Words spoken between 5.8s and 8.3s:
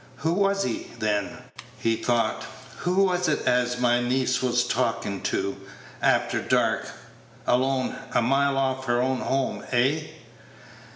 after dark alone a